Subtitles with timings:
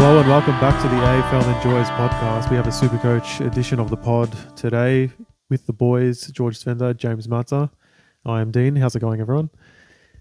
[0.00, 2.50] Hello and welcome back to the AFL Enjoys podcast.
[2.50, 5.10] We have a Supercoach edition of the pod today
[5.50, 7.68] with the boys, George Sfenda, James Matsa.
[8.24, 8.76] I am Dean.
[8.76, 9.50] How's it going, everyone?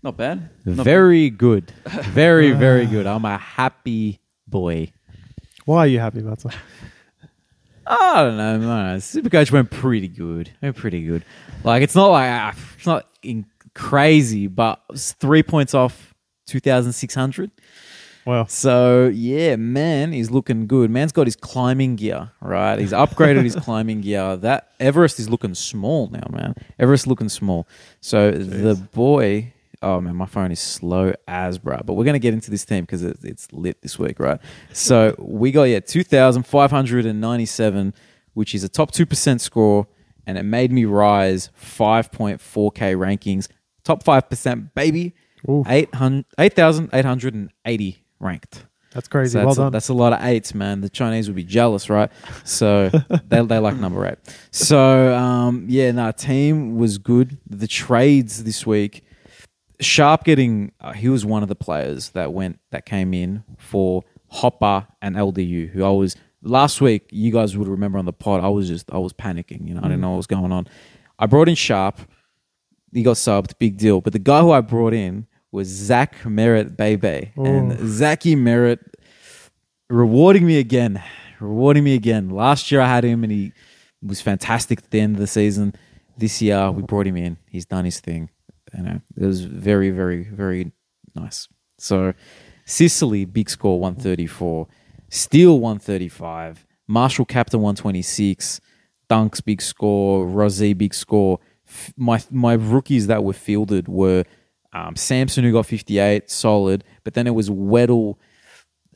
[0.01, 0.49] Not bad.
[0.65, 1.71] Not Very good.
[1.85, 3.05] Very, very good.
[3.05, 4.91] I'm a happy boy.
[5.65, 6.55] Why are you happy, Matsa?
[7.85, 8.55] I don't know.
[8.55, 8.97] I don't.
[8.97, 10.49] Supercoach went pretty good.
[10.59, 11.23] Went pretty good.
[11.63, 16.15] Like it's not like ah, it's not in crazy, but it's three points off
[16.47, 17.51] two thousand six hundred.
[18.27, 20.91] Well, So yeah, man, he's looking good.
[20.91, 22.77] Man's got his climbing gear, right?
[22.77, 24.35] He's upgraded his climbing gear.
[24.35, 26.53] That Everest is looking small now, man.
[26.77, 27.69] Everest looking small.
[28.01, 31.85] So the boy, oh man, my phone is slow as bruh.
[31.85, 34.41] But we're gonna get into this team because it, it's lit this week, right?
[34.73, 37.93] So we got yeah two thousand five hundred and ninety seven,
[38.33, 39.87] which is a top two percent score,
[40.25, 43.47] and it made me rise five point four k rankings,
[43.85, 45.15] top five percent, baby.
[45.47, 45.65] Oof.
[45.69, 48.65] 800 8,880 ranked.
[48.93, 49.33] that's crazy.
[49.33, 49.71] So well that's, a, done.
[49.71, 50.81] that's a lot of eights, man.
[50.81, 52.11] The Chinese would be jealous, right?
[52.43, 52.89] So
[53.27, 54.17] they, they like number eight.
[54.51, 57.37] So um, yeah, no, team was good.
[57.49, 59.03] The trades this week,
[59.79, 64.03] Sharp getting uh, he was one of the players that went that came in for
[64.29, 67.07] Hopper and LDU, who I was last week.
[67.11, 68.43] You guys would remember on the pod.
[68.43, 69.67] I was just I was panicking.
[69.67, 70.67] You know, I didn't know what was going on.
[71.19, 71.99] I brought in Sharp.
[72.93, 74.01] He got subbed, big deal.
[74.01, 77.31] But the guy who I brought in was Zach Merritt Bebe.
[77.37, 78.79] And Zachy Merritt
[79.89, 81.01] rewarding me again.
[81.39, 82.29] Rewarding me again.
[82.29, 83.53] Last year I had him and he
[84.01, 85.73] was fantastic at the end of the season.
[86.17, 87.37] This year we brought him in.
[87.49, 88.29] He's done his thing.
[88.75, 90.71] You know, it was very, very, very
[91.15, 91.47] nice.
[91.77, 92.13] So
[92.67, 94.67] Sicily, big score 134.
[95.09, 96.67] Steele 135.
[96.85, 98.59] Marshall Captain 126.
[99.09, 100.27] Dunks big score.
[100.27, 101.39] Rozee big score.
[101.95, 104.25] My my rookies that were fielded were
[104.73, 106.83] um, Samson who got 58, solid.
[107.03, 108.15] But then it was Weddle,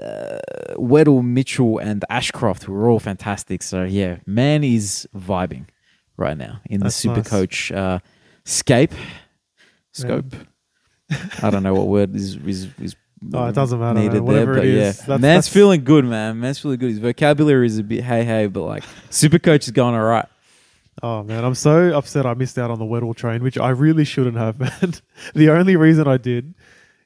[0.01, 0.39] uh,
[0.75, 3.63] Weddle, Mitchell, and Ashcroft who were all fantastic.
[3.63, 5.65] So yeah, man is vibing
[6.17, 7.17] right now in That's the nice.
[7.29, 7.99] Supercoach uh,
[8.45, 8.93] scape
[9.93, 10.33] scope.
[11.41, 12.95] I don't know what word is is, is
[13.33, 14.07] Oh, it doesn't matter, man.
[14.07, 16.39] needed Whatever there, it but is, yeah, that's- man's that's- feeling good, man.
[16.39, 16.89] Man's feeling good.
[16.89, 20.25] His vocabulary is a bit hey hey, but like super coach is going all right.
[21.01, 24.03] Oh man, I'm so upset I missed out on the Weddle train, which I really
[24.03, 24.59] shouldn't have.
[24.59, 24.93] Man,
[25.33, 26.53] the only reason I did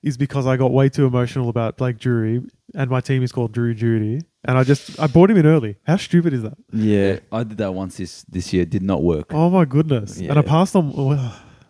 [0.01, 3.51] is because I got way too emotional about Blake Drury, and my team is called
[3.51, 5.78] Drew Judy, and I just I bought him in early.
[5.85, 6.57] How stupid is that?
[6.73, 8.66] Yeah, I did that once this this year.
[8.66, 9.34] Did not work.
[9.34, 10.19] Oh my goodness!
[10.19, 10.91] And I passed on.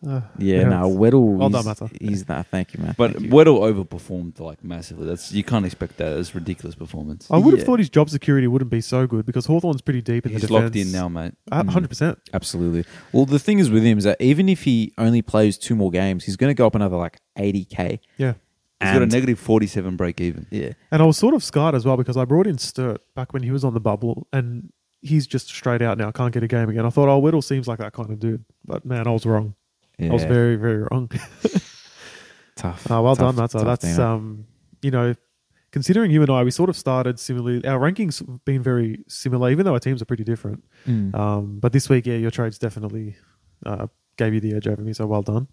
[0.06, 0.62] Well, uh, yeah.
[0.62, 0.90] it No.
[0.90, 1.38] Weddle.
[1.38, 1.90] Well done, he's, Matter.
[2.00, 2.48] he's that.
[2.48, 2.96] Thank you, man.
[2.98, 3.32] But Thank you.
[3.32, 5.06] Weddle overperformed like massively.
[5.08, 6.18] That's you can't expect that.
[6.18, 7.28] It's ridiculous performance.
[7.32, 7.66] I would have Yeah.
[7.66, 10.48] thought his job security wouldn't be so good because Hawthorn's pretty deep in He's the
[10.48, 10.64] defense.
[10.64, 11.34] locked in now, mate.
[11.52, 12.20] Hundred percent.
[12.34, 12.86] Absolutely.
[13.12, 15.92] Well, the thing is with him is that even if he only plays two more
[15.92, 18.00] games, he's going to go up another like 80k.
[18.18, 18.34] Yeah.
[18.82, 20.48] He's got a negative forty-seven break even.
[20.52, 20.74] Yeah.
[20.92, 23.42] And I was sort of scarred as well because I brought in Sturt back when
[23.42, 24.70] he was on the bubble, and
[25.02, 26.12] he's just straight out now.
[26.12, 26.86] Can't get a game again.
[26.86, 29.56] I thought, oh, Whittle seems like that kind of dude, but man, I was wrong.
[29.98, 30.10] Yeah.
[30.10, 31.10] I was very, very wrong.
[32.56, 32.88] tough.
[32.90, 33.52] Oh, well Tough- done, Matsa.
[33.54, 34.04] tough That's Dino.
[34.16, 34.46] um,
[34.82, 35.16] you know,
[35.72, 37.66] considering you and I, we sort of started similarly.
[37.66, 40.64] Our rankings have been very similar, even though our teams are pretty different.
[40.88, 41.16] Mm.
[41.16, 43.16] Um, but this week, yeah, your trades definitely
[43.66, 44.94] uh, gave you the edge over me.
[44.94, 45.48] So well done.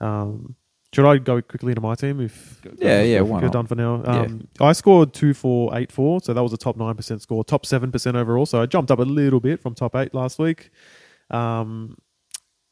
[0.00, 0.56] Um,
[0.94, 2.20] should I go quickly into my team?
[2.20, 3.52] If Yeah, yeah, if why you're not?
[3.52, 4.02] done for now.
[4.04, 7.42] Um, I scored two four eight four, so that was a top nine percent score,
[7.42, 8.46] top seven percent overall.
[8.46, 10.70] So I jumped up a little bit from top eight last week.
[11.30, 11.96] Um,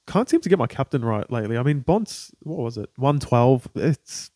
[0.07, 1.57] can't seem to get my captain right lately.
[1.57, 2.91] I mean, Bont's what was it?
[2.97, 3.69] One twelve.
[3.75, 4.31] It's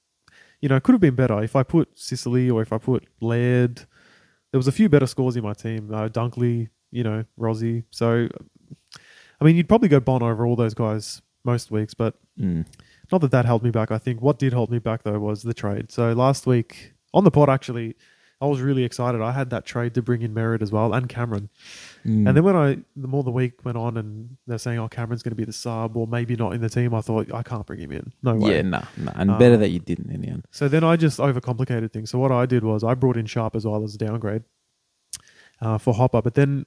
[0.61, 3.07] you know, it could have been better if I put Sicily or if I put
[3.21, 3.79] Laird.
[4.53, 5.93] There was a few better scores in my team.
[5.93, 7.85] Uh, Dunkley, you know, Rozee.
[7.91, 8.29] So,
[9.41, 12.67] I mean, you'd probably go Bon over all those guys most weeks, but Mm.
[13.13, 13.91] not that that held me back.
[13.91, 15.91] I think what did hold me back though was the trade.
[15.91, 17.97] So last week on the pod, actually,
[18.41, 19.23] I was really excited.
[19.23, 21.49] I had that trade to bring in Merritt as well and Cameron.
[22.05, 22.29] Mm.
[22.29, 25.23] And then when I, the more the week went on, and they're saying, "Oh, Cameron's
[25.23, 27.65] going to be the sub, or maybe not in the team," I thought I can't
[27.67, 28.13] bring him in.
[28.23, 28.57] No way.
[28.57, 30.45] yeah, no, no, and Uh, better that you didn't in the end.
[30.51, 32.11] So then I just overcomplicated things.
[32.11, 34.43] So what I did was I brought in Sharp as well as a downgrade
[35.61, 36.21] uh, for Hopper.
[36.21, 36.67] But then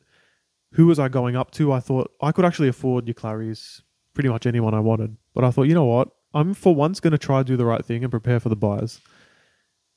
[0.74, 1.72] who was I going up to?
[1.72, 3.84] I thought I could actually afford your Claries,
[4.14, 5.18] pretty much anyone I wanted.
[5.36, 6.10] But I thought, you know what?
[6.34, 8.56] I'm for once going to try to do the right thing and prepare for the
[8.56, 9.02] buyers.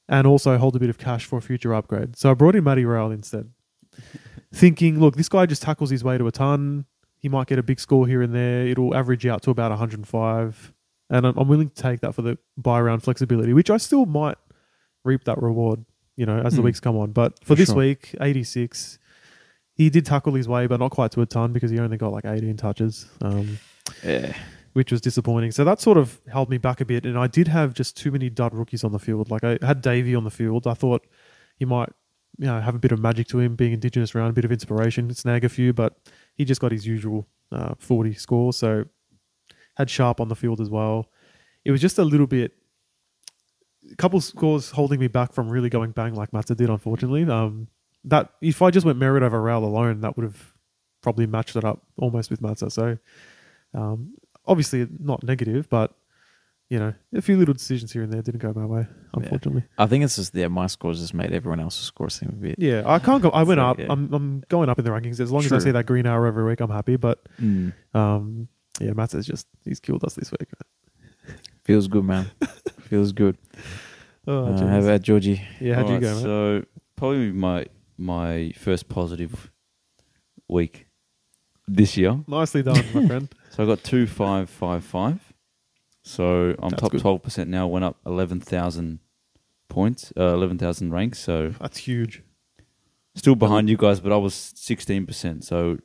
[0.08, 2.16] And also hold a bit of cash for a future upgrade.
[2.16, 3.50] So I brought in Matty Rowell instead.
[4.54, 6.84] Thinking, look, this guy just tackles his way to a ton.
[7.19, 8.66] He might get a big score here and there.
[8.66, 10.72] It'll average out to about 105
[11.10, 14.06] and I'm, I'm willing to take that for the buy round flexibility, which I still
[14.06, 14.38] might
[15.04, 15.84] reap that reward,
[16.16, 16.66] you know, as the Hmm.
[16.66, 17.12] weeks come on.
[17.12, 17.76] But for, For this sure.
[17.76, 18.99] week, 86,
[19.75, 22.12] he did tackle his way, but not quite to a ton because he only got
[22.12, 23.58] like 18 touches, um,
[24.04, 24.34] Yeah.
[24.73, 25.51] Which was disappointing.
[25.51, 28.11] So that sort of held me back a bit, and I did have just too
[28.11, 29.31] many dud rookies on the field.
[29.31, 30.67] Like I had Davey on the field.
[30.67, 31.07] I thought
[31.59, 31.91] he might
[32.39, 34.53] you know have a bit of magic to him, being indigenous round, a bit of
[34.53, 35.97] inspiration, snag a few, but
[36.35, 38.53] he just got his usual uh, 40 score.
[38.53, 38.85] So
[39.77, 41.11] had Sharp on the field as well.
[41.65, 42.53] It was just a little bit,
[43.91, 46.71] a couple scores holding me back from really going bang like Matsa did.
[46.71, 47.69] Unfortunately, um,
[48.05, 50.53] that if I just went Merritt over Rowell alone, that would have
[51.03, 52.71] probably matched it up almost with Matsa.
[52.71, 52.99] So
[53.75, 54.15] um,
[54.47, 55.93] obviously not negative, but
[56.71, 58.87] you know a few little decisions here and there didn't go my way.
[59.15, 62.33] Unfortunately, I think it's just yeah, my scores just made everyone else's scores seem a
[62.33, 62.56] bit.
[62.59, 63.31] yeah, I can't go.
[63.31, 63.79] I went So, up.
[63.79, 63.87] yeah.
[63.91, 66.27] I'm I'm going up in the rankings as long as I see that green arrow
[66.27, 66.61] every week.
[66.61, 67.73] I'm happy, but Mm.
[67.94, 68.49] um,
[68.81, 70.49] yeah, Matsa's just he's killed us this week.
[71.65, 72.31] Feels good, man.
[72.88, 73.37] Feels good.
[74.27, 74.69] Oh, Uh, jeez.
[74.69, 75.43] how about Georgie?
[75.61, 76.23] yeah, how'd you Alright, go, mate?
[76.23, 76.65] So
[76.97, 77.67] probably my
[77.99, 79.50] my first positive
[80.49, 80.87] week
[81.69, 82.19] this year.
[82.27, 83.29] Nicely done, my friend.
[83.52, 85.20] So I got two five five five.
[86.02, 87.02] So I'm That's top good.
[87.02, 87.66] twelve percent now.
[87.66, 89.00] Went up eleven thousand
[89.69, 91.19] points, uh, eleven thousand ranks.
[91.19, 92.22] So That's huge.
[93.14, 95.44] still behind you guys, but I was sixteen percent.
[95.44, 95.78] So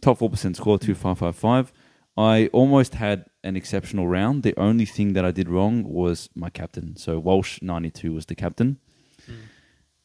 [0.00, 1.72] top four percent score two five five five.
[2.16, 4.42] I almost had an exceptional round.
[4.42, 6.96] The only thing that I did wrong was my captain.
[6.96, 8.78] So Walsh ninety two was the captain.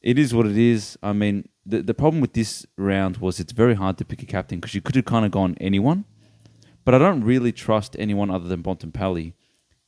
[0.01, 0.97] It is what it is.
[1.01, 4.25] I mean, the the problem with this round was it's very hard to pick a
[4.25, 6.03] captain because you could have kind of gone anyone,
[6.85, 9.33] but I don't really trust anyone other than Bontempelli.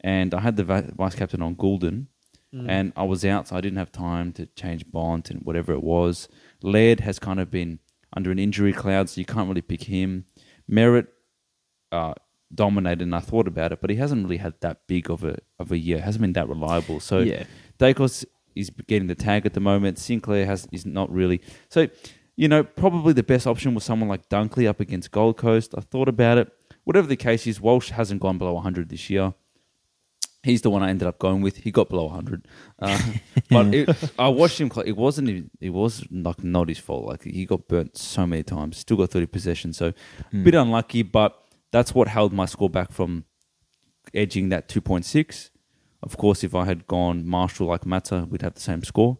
[0.02, 2.08] And I had the va- vice captain on Gulden,
[2.54, 5.84] and I was out, so I didn't have time to change Bont and whatever it
[5.84, 6.28] was.
[6.64, 7.80] Laird has kind of been
[8.16, 10.26] under an injury cloud, so you can't really pick him.
[10.68, 11.08] Merritt
[11.92, 12.14] uh,
[12.54, 15.38] dominated, and I thought about it, but he hasn't really had that big of a
[15.60, 16.00] of a year.
[16.02, 17.00] hasn't been that reliable.
[17.00, 17.44] So yeah,
[17.80, 20.00] Daicos is getting the tag at the moment.
[20.00, 21.42] Sinclair has is not really.
[21.70, 21.88] So,
[22.36, 25.74] you know, probably the best option was someone like Dunkley up against Gold Coast.
[25.78, 26.52] I thought about it.
[26.88, 29.34] Whatever the case is, Walsh hasn't gone below 100 this year.
[30.44, 31.58] He's the one I ended up going with.
[31.58, 32.48] He got below 100,
[32.80, 33.02] uh,
[33.50, 34.72] but it, I watched him.
[34.86, 35.28] It wasn't.
[35.30, 37.06] even- It was like not his fault.
[37.06, 38.78] Like he got burnt so many times.
[38.78, 39.88] Still got 30 possessions, so
[40.32, 41.02] a bit unlucky.
[41.04, 41.38] But
[41.72, 43.26] that's what held my score back from
[44.14, 45.50] edging that 2.6.
[46.02, 49.18] Of course, if I had gone Marshall like Mata, we'd have the same score.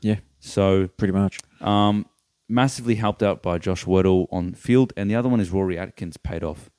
[0.00, 1.38] yeah, So, pretty much.
[1.60, 2.06] um,
[2.48, 6.16] massively helped out by Josh Weddle on field, and the other one is Rory Atkins
[6.16, 6.69] paid off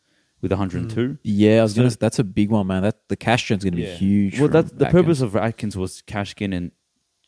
[0.42, 1.18] with 102.
[1.24, 1.96] Yeah, I was So- gonna.
[2.00, 2.84] That's a big one, man.
[2.84, 3.92] That the cash gen's gonna Yeah.
[3.92, 4.40] be huge.
[4.40, 6.72] Well, that's the purpose of Atkins was cash gen and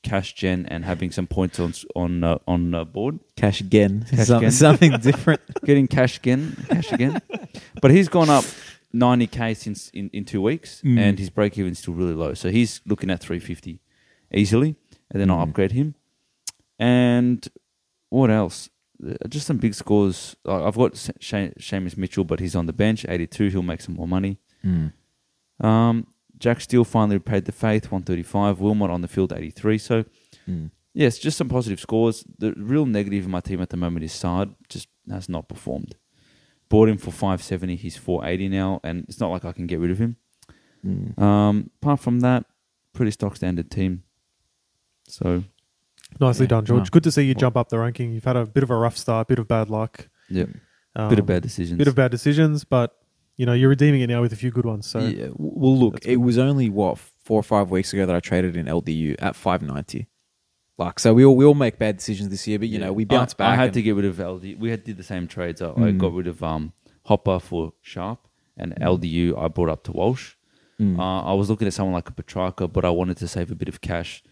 [0.04, 4.27] cash gen and having some points on on uh, on uh, board, cash gen, Cash
[4.27, 4.51] Some-.
[4.51, 5.42] Something different.
[5.65, 7.21] getting cash gen, cash again.
[7.81, 8.44] But he's gone up
[8.94, 10.98] 90k since in, in two weeks, Mm.
[11.00, 12.33] and his break even is still really low.
[12.33, 13.80] So he's looking at 350
[14.33, 14.75] easily,
[15.09, 15.50] and then I'll Mm.
[15.50, 15.95] upgrade him.
[16.80, 17.48] And
[18.09, 18.69] what else?
[19.06, 20.36] Uh, Just some big scores.
[20.45, 23.50] I've got Se- Seamus Mitchell, but he's on the bench, 82.
[23.50, 24.38] He'll make some more money.
[24.66, 24.94] Mm.
[25.60, 26.07] Um,
[26.38, 28.60] Jack Steele finally paid the faith, 135.
[28.60, 29.78] Wilmot on the field, 83.
[29.78, 30.06] So,
[30.50, 30.72] Mm.
[30.94, 32.24] yes, just some positive scores.
[32.38, 35.95] The real negative in my team at the moment is Saad, just has not performed.
[36.69, 37.75] Bought him for 570.
[37.75, 40.18] He's 480 now, and it's not like I can get rid of him.
[40.86, 41.18] Mm.
[41.22, 42.45] Um, apart from that,
[42.94, 44.04] pretty stock standard team.
[45.07, 45.44] So,
[46.19, 46.50] Nicely Yeah.
[46.50, 46.80] done, George.
[46.83, 46.89] Wow.
[46.92, 48.13] Good to see you jump up the ranking.
[48.13, 50.45] You've had a bit of a rough start, bit of bad luck, yeah,
[50.95, 51.77] um, bit of bad decisions.
[51.77, 52.95] bit of bad decisions, but
[53.36, 54.86] you know you're redeeming it now with a few good ones.
[54.86, 55.27] So yeah.
[55.35, 58.56] Well, look, That's it was only what four or five weeks ago that I traded
[58.57, 60.07] in LDU at five ninety.
[60.78, 62.85] Like, so we all we all make bad decisions this year, but you Yeah.
[62.87, 63.49] know we bounce I, back.
[63.59, 64.56] I had to get rid of LD.
[64.59, 65.61] We had did the same trades.
[65.61, 65.97] I, I Mm.
[65.99, 66.73] got rid of um,
[67.06, 70.33] Hopper for Sharp, and LDU I brought up to Walsh.
[70.81, 70.97] Mm.
[70.97, 73.56] Uh, I was looking at someone like a Petrarca, but I wanted to save a
[73.56, 74.23] bit of cash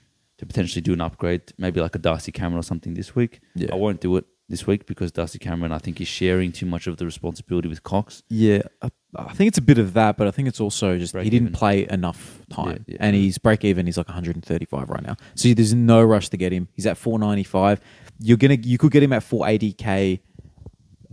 [0.42, 3.40] to potentially do an upgrade, maybe like a Darcy Cameron or something this week.
[3.56, 3.70] Yeah.
[3.72, 6.88] I won't do it this week because Darcy Cameron, I think, is sharing too much
[6.88, 8.24] of the responsibility with Cox.
[8.28, 11.14] Yeah, I, I think it's a bit of that, but I think it's also just
[11.14, 11.54] Break he didn't even.
[11.58, 12.98] play enough time, Yeah, yeah.
[13.02, 13.86] and he's break even.
[13.86, 16.68] He's like 135 right now, so there's no rush to get him.
[16.74, 17.80] He's at 495.
[18.20, 20.20] You're gonna you could get him at 480k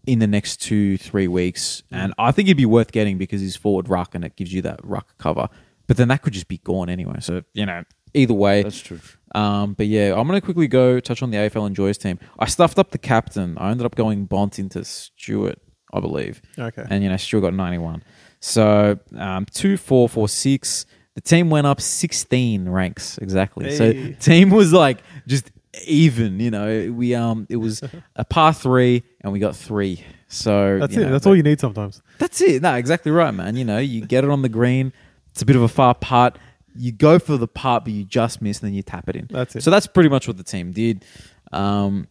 [0.07, 3.57] in the next two three weeks, and I think it'd be worth getting because he's
[3.57, 5.49] forward ruck and it gives you that ruck cover.
[5.87, 7.17] But then that could just be gone anyway.
[7.21, 9.01] So you know, either way, That's true.
[9.35, 12.19] Um, but yeah, I'm gonna quickly go touch on the AFL Enjoys team.
[12.39, 13.57] I stuffed up the captain.
[13.59, 15.59] I ended up going Bont into Stewart,
[15.93, 16.41] I believe.
[16.59, 18.03] Okay, and you know still got 91
[18.41, 23.75] so um, 2 4 4 6 the team went up 16 ranks exactly.
[23.75, 25.51] So team was like just
[25.87, 26.93] even you know.
[26.93, 27.83] We um it was
[28.17, 31.01] a par 3 and we got 3 so that's it.
[31.01, 32.03] know, That's all you need sometimes.
[32.19, 32.63] that's it.
[32.63, 33.57] No exactly right man.
[33.57, 34.93] You know you get it on the green.
[35.31, 36.39] It's a bit of a far putt
[36.79, 39.27] you go for the part, but you just miss and then you tap it in
[39.31, 39.63] That's it.
[39.63, 41.05] so that's pretty much what the team did.
[41.53, 42.09] Um,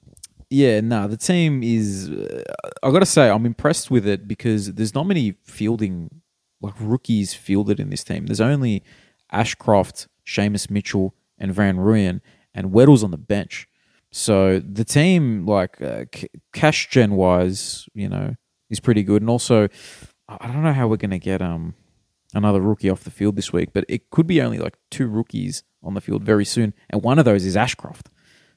[0.49, 2.09] yeah, no, the team is.
[2.09, 2.43] Uh,
[2.83, 6.21] I got to say, I'm impressed with it because there's not many fielding,
[6.61, 8.27] like rookies fielded in this team.
[8.27, 8.83] There's only
[9.31, 12.21] Ashcroft, Seamus Mitchell, and Van Ruyen.
[12.53, 13.67] and Weddle's on the bench.
[14.11, 18.35] So the team, like uh, c- cash gen wise, you know,
[18.69, 19.21] is pretty good.
[19.21, 19.67] And also,
[20.29, 21.75] I don't know how we're going to get um
[22.33, 25.63] another rookie off the field this week, but it could be only like two rookies
[25.83, 28.09] on the field very soon, and one of those is Ashcroft.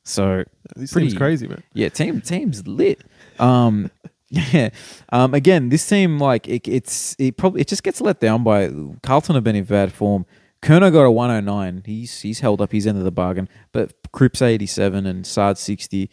[0.05, 0.45] So
[0.77, 1.63] This pretty- seems crazy, man.
[1.75, 3.03] yeah, team team's lit.
[3.39, 3.91] Um,
[4.31, 4.71] yeah.
[5.13, 8.71] Um, again, this team like it, it's it probably it just gets let down by
[9.03, 10.25] Carlton have been in bad form.
[10.63, 11.83] Kerner got a 109.
[11.87, 16.11] He's he's held up his end of the bargain, but Cripps 87 and Saad 60.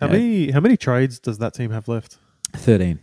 [0.00, 0.12] How Yeah.
[0.12, 2.18] many how many trades does that team have left?
[2.54, 3.00] 13.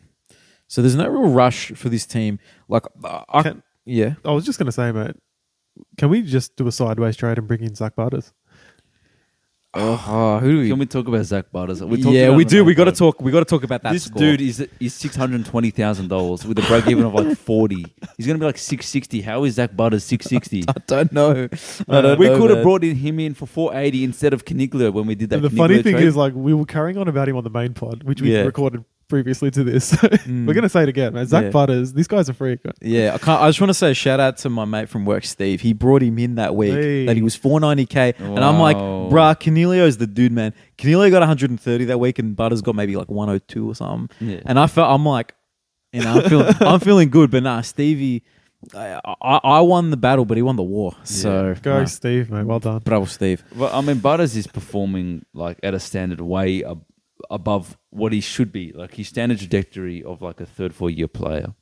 [0.68, 2.40] So there's no real rush for this team.
[2.68, 2.84] Like,
[3.30, 5.16] I, Can- yeah, I was just gonna say, mate.
[5.98, 8.32] Can we just do a sideways trade and bring in Zach Butters?
[9.78, 10.70] Oh, who do we?
[10.70, 11.84] Can we talk about Zach Butters?
[11.84, 12.60] We talked yeah, about we him do.
[12.62, 13.22] on We got to the- talk.
[13.22, 13.92] We got to talk about that.
[13.92, 14.20] This score.
[14.22, 17.86] dude is is six hundred twenty thousand dollars with a break even of like forty.
[18.16, 19.20] He's gonna be like six sixty.
[19.22, 20.64] How is Zach Butters six sixty?
[20.70, 21.32] I don't know.
[21.32, 22.64] I uh, don't we know, could have man.
[22.64, 25.36] brought in him in for four eighty instead of Caniglio when we did that.
[25.38, 26.08] And the Caniglio funny thing trade.
[26.08, 28.44] is, like, we were carrying on about him on the main pod, which we Yeah.
[28.44, 29.92] recorded previously to this.
[30.26, 30.48] Mm.
[30.48, 31.26] we're gonna say it again, man.
[31.28, 31.50] Zach Yeah.
[31.52, 32.60] Butters, this guy's a freak.
[32.82, 35.24] Yeah, I, can't, I just want to say shout out to my mate from work,
[35.26, 35.62] Steve.
[35.62, 37.06] He brought him in that week Hey.
[37.06, 39.10] that he was 490k, and I'm like, Wow.
[39.12, 40.54] bruh, Canelio's the dude, man.
[40.80, 44.10] Canelio got 130 that week, and Butters got maybe like 102 or something.
[44.28, 44.40] Yeah.
[44.46, 45.36] And I felt, I'm like,
[45.94, 48.24] you know, I'm feeling, I'm feeling good, but nah, Stevie,
[48.74, 50.96] I, I, I won the battle, but he won the war.
[51.04, 52.46] So Go, nah, Steve, mate.
[52.46, 52.80] Well done.
[52.80, 53.44] bravo, Steve.
[53.56, 56.84] Well, I mean, Butters is performing like at a standard way ab-
[57.30, 58.72] above what he should be.
[58.74, 61.54] Like his standard trajectory of like a third, four year player.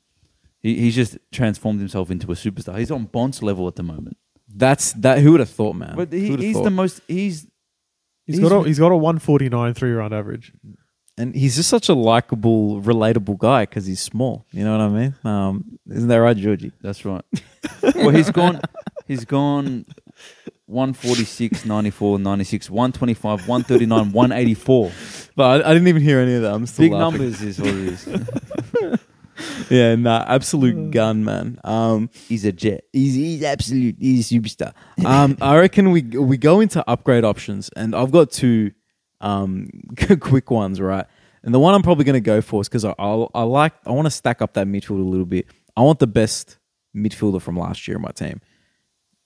[0.60, 2.78] He, he's just transformed himself into a superstar.
[2.78, 4.16] He's on Bonds level at the moment.
[4.48, 5.18] That's that.
[5.18, 5.94] Who would have thought, man?
[5.96, 6.64] But he, he's thought?
[6.64, 7.00] the most.
[7.08, 7.46] He's
[8.26, 10.52] He's He's- got a, he's got a 149 three round average.
[11.18, 14.46] and he's just such a likable, relatable guy because he's small.
[14.50, 15.14] You know what I mean?
[15.24, 16.72] Um, isn't that right, Georgie?
[16.80, 17.22] That's right.
[17.94, 18.62] well, he's gone.
[19.06, 19.84] He's gone.
[20.66, 24.92] 146, 94, 96, 125, 139, 184.
[25.36, 26.54] But I, I didn't even hear any of that.
[26.54, 27.18] I'm still Big laughing.
[27.18, 29.00] numbers is what it is.
[29.68, 31.58] Yeah, nah, absolute gun, man.
[31.64, 32.84] Um, He's a jet.
[32.92, 33.96] he's, he's absolute.
[33.98, 34.74] He's a superstar.
[35.04, 38.70] Um, I reckon we we go into upgrade options, and I've got two
[39.20, 39.70] um
[40.20, 41.06] quick ones, right?
[41.42, 43.72] And the one I'm probably going to go for is because I, I I like
[43.86, 45.46] I want to stack up that midfield a little bit.
[45.76, 46.58] I want the best
[46.94, 48.40] midfielder from last year in my team.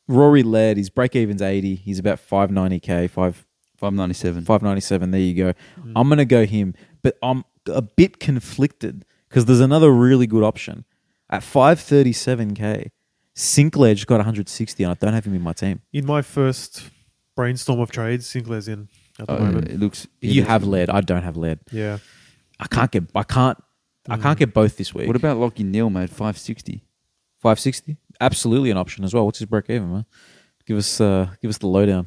[0.08, 0.76] Rory Laird.
[0.76, 1.74] His break even's eighty.
[1.76, 3.44] He's about five ninety k, five
[3.78, 4.44] 597.
[4.44, 5.92] 597 there you go mm.
[5.94, 10.84] i'm gonna go him but i'm a bit conflicted because there's another really good option
[11.30, 12.90] at 537k
[13.36, 16.90] sinclair just got 160 and i don't have him in my team In my first
[17.36, 18.88] brainstorm of trades, Sinclair's in
[19.20, 19.68] at the Oh, moment.
[19.68, 20.08] it looks.
[20.20, 21.98] it you looks- have lead i don't have lead Yeah.
[22.58, 23.62] i can't get i can't
[24.08, 24.40] i can't mm.
[24.40, 26.10] get both this week What about Lachie Neale, mate?
[26.10, 26.82] 560.
[27.38, 30.04] 560 absolutely an option as well what's his break even man
[30.66, 32.06] give us uh give us the lowdown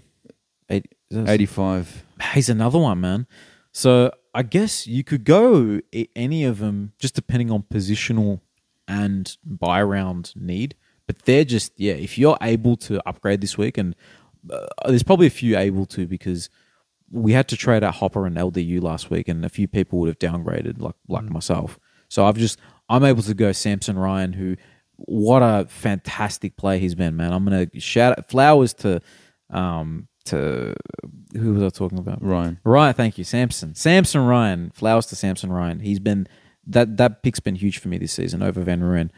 [0.69, 2.05] Eight, that- 85.
[2.33, 3.27] He's another one, man.
[3.73, 5.81] So I guess you could go
[6.15, 8.39] any of them, just depending on positional
[8.87, 10.75] and buy round need.
[11.07, 11.93] But they're just yeah.
[11.93, 13.95] If you're able to upgrade this week, and
[14.49, 16.49] uh, there's probably a few able to because
[17.09, 20.07] we had to trade out Hopper and LDU last week, and a few people would
[20.07, 21.77] have downgraded, like like myself.
[22.07, 24.55] So I've just I'm able to go Samson Ryan, who
[25.05, 27.33] what a fantastic play he's been, man.
[27.33, 29.01] I'm gonna shout out flowers to
[29.49, 30.75] um to
[31.33, 32.23] who was I talking about?
[32.23, 32.59] Ryan.
[32.63, 33.75] Ryan, thank you, Samson.
[33.75, 34.71] Samson Ryan.
[34.73, 35.79] Flowers to Samson Ryan.
[35.79, 36.27] He's been
[36.67, 39.11] that that pick's been huge for me this season over Van Ruin.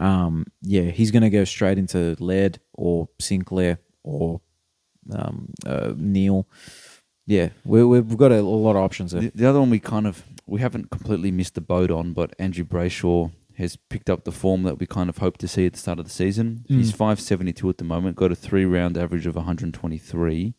[0.00, 4.40] Um, yeah, he's gonna go straight into Laird or Sinclair or
[5.12, 6.46] um, uh, Neale.
[7.26, 9.20] Yeah, we, we've got a, a lot of options there.
[9.22, 12.34] The, the other one we kind of we haven't completely missed the boat on, but
[12.38, 15.72] Andrew Brayshaw has picked up the form that we kind of hoped to see at
[15.72, 16.64] the start of the season.
[16.68, 16.78] Hmm.
[16.78, 20.54] He's 572 at the moment, got a three round average of 123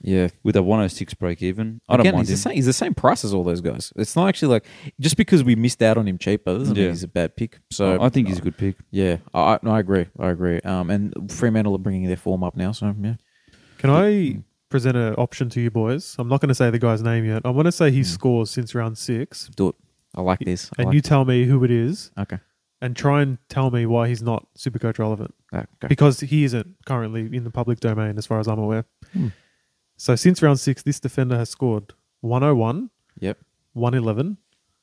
[0.00, 1.80] Yeah, with a 106 break even.
[1.88, 2.34] I don't Again, mind he's him.
[2.34, 2.54] the same.
[2.56, 3.92] He's the same price as all those guys.
[3.96, 4.66] It's not actually like
[4.98, 7.60] just because we missed out on him cheaper doesn't mean he's a bad pick.
[7.70, 8.76] So I think he's a uh, good pick.
[8.90, 10.06] Yeah, I, I, I agree.
[10.18, 10.60] I agree.
[10.60, 12.72] Um, and Fremantle are bringing their form up now.
[12.72, 13.14] So yeah,
[13.78, 16.16] Can I present an option to you boys?
[16.18, 17.42] I'm not going to say the guy's name yet.
[17.44, 19.74] I'm going to say he his scores since round six, do it.
[20.14, 20.70] I like this.
[20.76, 22.38] I and like you tell me who it is, okay.
[22.80, 25.34] and try and tell me why he's not Supercoach relevant.
[25.54, 25.66] Okay.
[25.88, 28.84] Because he isn't currently in the public domain, as far as I'm aware.
[29.12, 29.28] Hmm.
[29.96, 32.90] So since round six, this defender has scored 101,
[33.20, 33.38] Yep.
[33.74, 34.36] 111.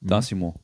[0.05, 0.55] Darcy Moore.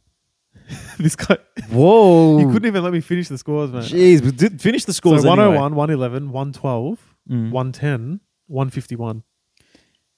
[0.97, 1.37] this guy,
[1.69, 2.39] Whoa!
[2.39, 3.83] you couldn't even let me finish the scores, man.
[3.83, 5.25] Jeez, but did finish the So scores.
[5.25, 5.57] anyway.
[5.57, 7.49] 101, 111, 112, Mm.
[7.51, 9.23] 110, 151.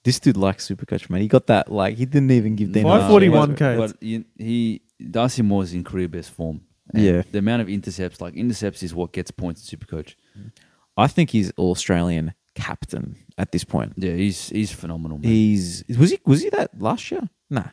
[0.07, 1.19] This dude likes Supercoach, man.
[1.21, 1.69] He got that.
[1.69, 2.87] Like he didn't even give Dino.
[2.87, 3.35] Five a forty chance.
[3.35, 3.75] one k.
[3.77, 6.61] But you- he Darcy Moore's in career best form.
[6.93, 7.21] And Yeah.
[7.33, 10.15] the amount of intercepts, like intercepts, is what gets points in Supercoach.
[10.95, 13.93] I think he's all Australian captain at this point.
[13.97, 15.17] Yeah, he's he's phenomenal.
[15.17, 15.29] Man.
[15.29, 17.23] He's was he was he that last year?
[17.49, 17.65] Nah,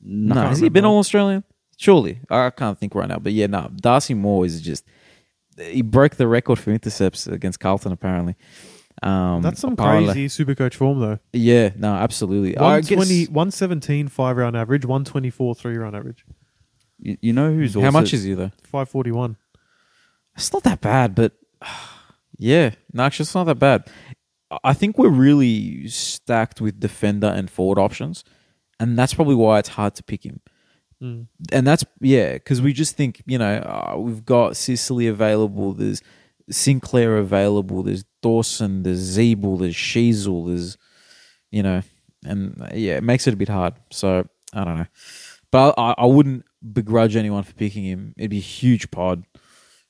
[0.00, 0.34] No, no.
[0.34, 1.42] can't Has he been all Australian?
[1.78, 3.18] Surely, I can't think right now.
[3.18, 3.70] But yeah, no.
[3.74, 4.84] Darcy Moore is just
[5.58, 7.92] he broke the record for intercepts against Carlton.
[7.92, 8.34] Apparently,
[9.02, 11.18] um, That's some apparently- crazy super coach form though.
[11.32, 12.56] Yeah, no, absolutely.
[12.56, 16.24] I guess- 120, 117 five round average, 124 three round average,
[16.98, 18.50] You, you know who's also How much is he though?
[18.64, 19.36] 541.
[20.36, 21.32] It's not that bad, but
[22.38, 23.88] yeah, no, actually, it's not that bad.
[24.64, 28.22] I think we're really stacked with defender and forward options,
[28.78, 30.40] and that's probably why it's hard to pick him.
[31.02, 31.26] Mm.
[31.50, 36.02] And that's yeah, because we just think you know uh, we've got Sicily available, there's
[36.52, 40.76] Sinclair available, there's Dawson, there's Zeeble, there's Sheezel, there's
[41.50, 41.82] you know,
[42.24, 43.74] and yeah, it makes it a bit hard.
[43.90, 44.86] So I don't know,
[45.50, 48.14] but I, I wouldn't begrudge anyone for picking him.
[48.16, 49.24] It'd be a huge pod,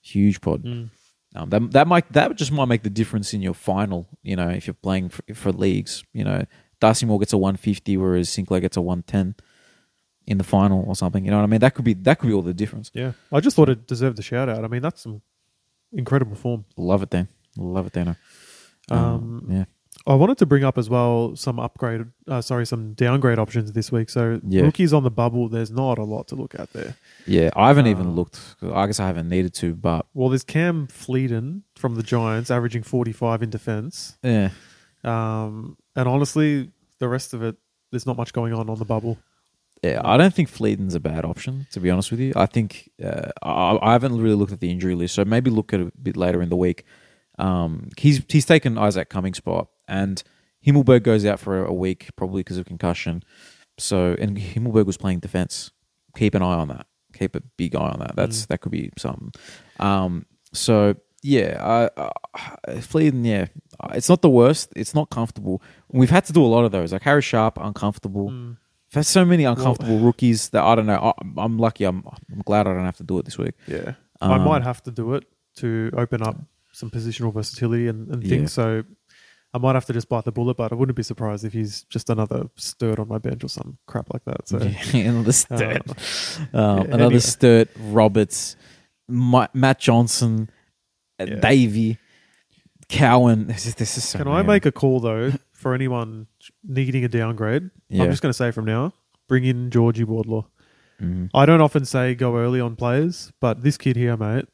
[0.00, 0.64] huge pod.
[0.64, 0.90] Mm.
[1.34, 4.06] Um, that that might that just might make the difference in your final.
[4.22, 6.44] You know, if you're playing for, for leagues, you know,
[6.80, 9.36] Darcy Moore gets a 150, whereas Sinclair gets a 110
[10.26, 11.24] in the final or something.
[11.24, 11.60] You know what I mean?
[11.60, 12.90] That could be that could be all the difference.
[12.92, 14.64] Yeah, I just thought it deserved a shout out.
[14.64, 15.22] I mean, that's some
[15.92, 16.64] incredible form.
[16.76, 17.28] Love it, Dan.
[17.56, 18.16] Love it, Dano.
[18.90, 19.64] Um, yeah,
[20.06, 23.92] I wanted to bring up as well some upgrade, uh, sorry, some downgrade options this
[23.92, 24.10] week.
[24.10, 24.62] So Yeah.
[24.62, 26.96] rookies on the bubble, there's not a lot to look at there.
[27.26, 27.50] yeah.
[27.54, 28.40] I haven't even Um, looked.
[28.62, 32.82] I guess I haven't needed to, but Well, there's Cam Fleeton from the Giants, averaging
[32.82, 34.16] 45 in defense.
[34.22, 34.50] yeah,
[35.04, 37.56] Um, and honestly, the rest of it,
[37.90, 39.18] there's not much going on on the bubble.
[39.82, 40.00] Yeah.
[40.04, 41.66] I don't think Fleeton's a bad option.
[41.72, 44.70] To be honest with you, I think uh, I, I haven't really looked at the
[44.70, 46.84] injury list, so maybe look at it a bit later in the week.
[47.38, 50.22] Um, he's he's taken Isaac Cumming's spot, and
[50.64, 53.22] Himmelberg goes out for a week probably because of concussion.
[53.78, 55.72] So, and Himmelberg was playing defense.
[56.16, 56.86] Keep an eye on that.
[57.14, 58.14] Keep a big eye on that.
[58.14, 59.32] That's that could be something.
[59.80, 62.10] Um, so yeah, I,
[62.66, 63.46] I, Fleeton, yeah,
[63.92, 64.72] it's not the worst.
[64.76, 65.62] It's not comfortable.
[65.88, 66.92] We've had to do a lot of those.
[66.92, 68.30] Like Harry Sharp, uncomfortable.
[68.30, 68.56] Mm.
[68.94, 71.14] We've so many uncomfortable rookies that I don't know.
[71.18, 71.84] I, I'm lucky.
[71.84, 73.54] I'm I'm glad I don't have to do it this week.
[73.66, 73.94] Yeah.
[74.20, 75.24] I Um, might have to do it
[75.56, 76.36] to open up
[76.72, 78.56] some positional versatility and, and things.
[78.56, 78.64] Yeah.
[78.64, 78.82] So
[79.54, 81.82] I might have to just bite the bullet, but I wouldn't be surprised if he's
[81.84, 84.48] just another Sturt on my bench or some crap like that.
[84.48, 84.58] So
[84.92, 87.18] Yeah, another Sturt, uh, um, yeah, another anyway.
[87.18, 88.56] Sturt, Roberts,
[89.08, 90.48] Ma- Matt Johnson,
[91.20, 91.34] uh, Yeah.
[91.40, 91.98] Davey,
[92.88, 93.46] Cowan.
[93.46, 96.26] This is, this is so can I make a call though for anyone
[96.62, 97.70] needing a downgrade?
[97.88, 98.04] Yeah.
[98.04, 98.92] I'm just going to say from now,
[99.28, 100.44] bring in Georgie Wardlaw.
[101.00, 101.30] Mhm.
[101.32, 104.46] I don't often say go early on players, but this kid here, mate,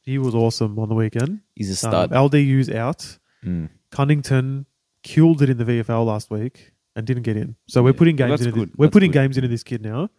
[0.00, 1.40] he was awesome on the weekend.
[1.54, 2.10] He's a Um, stud.
[2.12, 3.18] LDU's out.
[3.44, 3.68] Mm.
[3.90, 4.66] Cunnington
[5.02, 7.56] killed it in the VFL last week and didn't get in.
[7.66, 7.98] So we're Yeah.
[7.98, 8.68] putting Well, games that's into good.
[8.70, 9.18] This, we're That's putting good.
[9.20, 10.10] games into this kid now.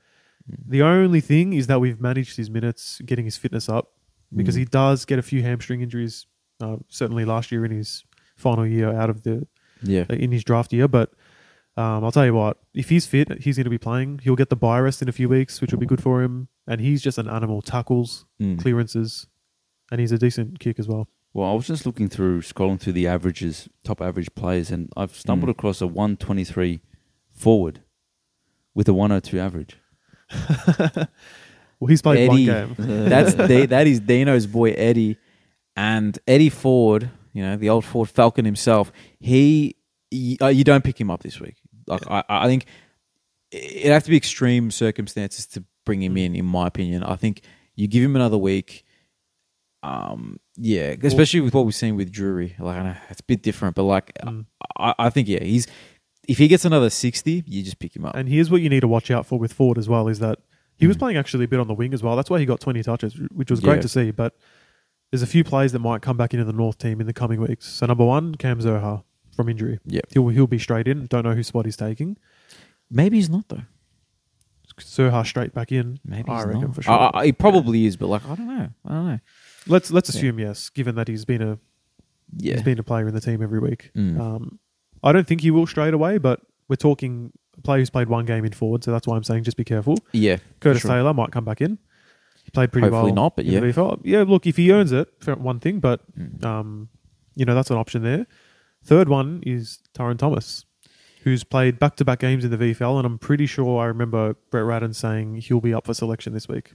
[0.50, 0.56] Mm.
[0.70, 3.94] The only thing is that we've managed his minutes, getting his fitness up
[4.36, 4.60] because Mm.
[4.60, 6.26] he does get a few hamstring injuries.
[6.60, 8.04] Uh, certainly last year in his
[8.36, 9.46] final year out of the
[9.84, 10.06] Yeah.
[10.10, 11.12] in his draft year, but.
[11.80, 14.22] Um, I'll tell you what, if he's fit, he's going to be playing.
[14.24, 16.48] He'll get the bye rest in a few weeks, which will be good for him.
[16.66, 17.62] And he's just an animal.
[17.62, 18.60] Tackles, Mm.
[18.60, 19.28] clearances,
[19.92, 21.08] and he's a decent kick as well.
[21.36, 25.13] Well, I was just looking through, scrolling through the averages, top average players, and I've
[25.16, 25.52] stumbled Mm.
[25.52, 26.82] across a 123
[27.32, 27.82] forward
[28.74, 29.78] with a 102 average.
[31.80, 32.50] Well, he's played Eddie.
[32.50, 33.08] one game.
[33.08, 33.34] That's
[33.70, 35.18] that is Dino's boy Eddie,
[35.76, 37.12] and Eddie Ford.
[37.38, 38.91] You know the old Ford Falcon himself.
[39.19, 39.76] He,
[40.41, 41.56] uh, you don't pick him up this week.
[41.86, 42.65] Like I, I think
[43.52, 46.36] it'd have to be extreme circumstances to bring him in.
[46.36, 47.41] In my opinion, I think
[47.76, 48.84] you give him another week.
[49.84, 52.56] Um, yeah, especially with what we've seen with Drury.
[52.60, 54.45] Like I know it's a bit different, but like Mm.
[54.78, 55.67] I, I think yeah, he's
[56.28, 58.15] if he gets another sixty, you just pick him up.
[58.15, 60.39] And here's what you need to watch out for with Ford as well is that
[60.78, 61.00] he was Mm.
[61.00, 62.15] playing actually a bit on the wing as well.
[62.15, 63.65] That's why he got 20 touches, which was Yeah.
[63.69, 64.12] great to see.
[64.12, 64.36] But
[65.12, 67.39] there's a few players that might come back into the North team in the coming
[67.41, 67.65] weeks.
[67.67, 69.04] So number one, Cam Zurhaar
[69.36, 69.80] from injury.
[69.86, 70.02] Yeah.
[70.10, 71.06] He'll, he'll be straight in.
[71.08, 72.17] Don't know whose spot he's taking.
[72.89, 73.63] Maybe he's not though.
[74.80, 76.00] Zurhaar straight back in.
[76.06, 76.76] Maybe I reckon not.
[76.76, 76.93] for sure.
[76.93, 78.70] I, I, he probably is, but like I don't know.
[78.86, 79.20] I don't know.
[79.65, 80.20] let's let's Yeah.
[80.20, 81.58] assume yes, given that he's been a
[82.38, 82.56] Yeah.
[82.56, 83.91] he's been a player in the team every week.
[83.96, 84.20] Mm.
[84.20, 84.60] Um,
[85.04, 88.26] I don't think he will straight away, but we're talking a player who's played one
[88.26, 89.98] game in Ford, so that's why I'm saying just be careful.
[90.12, 90.38] yeah.
[90.60, 90.91] Curtis sure.
[90.91, 91.80] Taylor might come back in.
[92.48, 93.24] He played pretty Hopefully well.
[93.26, 93.60] not, but in yeah.
[93.60, 94.00] VFL.
[94.06, 96.44] Yeah, look, if he earns it, fair- one thing, but Mm.
[96.46, 96.90] um,
[97.36, 98.26] you know that's an option there.
[98.84, 100.64] Third one is Tyron Thomas,
[101.24, 104.94] who's played back-to-back games in the VFL, and I'm pretty sure I remember Brett Ratten
[104.94, 106.72] saying he'll be up for selection this week.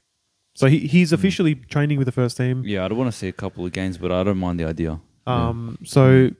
[0.54, 1.14] So he, he's Hmm.
[1.14, 2.62] officially training with the first team.
[2.66, 5.00] Yeah, I'd want to see a couple of games, but I don't mind the idea.
[5.26, 6.30] Um, so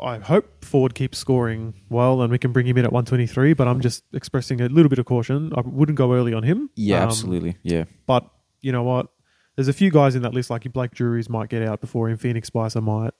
[0.00, 3.52] I hope Ford keeps scoring well, and we can bring him in at 123.
[3.52, 5.52] But I'm just expressing a little bit of caution.
[5.56, 6.70] I wouldn't go early on him.
[6.74, 7.56] Yeah, Um, absolutely.
[7.62, 7.84] Yeah.
[8.06, 8.28] But
[8.62, 9.08] you know what?
[9.56, 12.16] There's a few guys in that list, like Blake Juries might get out before him.
[12.16, 13.12] Phoenix Spicer might.